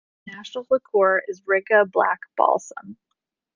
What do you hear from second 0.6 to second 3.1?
liquor is Riga Black Balsam.